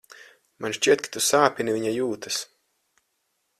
[0.63, 2.43] Man šķiet, ka tu sāpini viņa jūtas.